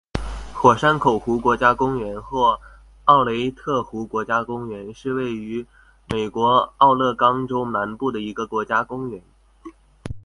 [0.51, 2.59] 火山口湖国家公园或
[3.05, 5.63] 克雷特湖国家公园是位于
[6.09, 9.21] 美国奥勒冈州南部的一个国家公园。